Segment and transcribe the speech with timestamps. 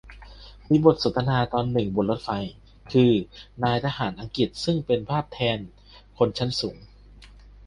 [0.69, 2.29] มีบทสนทนาตอนหนึ่งบนรถไฟ
[2.93, 3.11] คือ
[3.63, 5.59] นายทหารอังกฤษ ซึ่งเป็นภาพแทน
[6.17, 6.77] คนชั้นสูง